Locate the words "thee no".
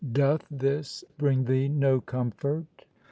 1.45-2.01